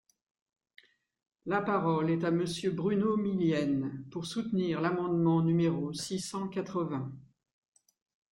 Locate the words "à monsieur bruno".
2.23-3.17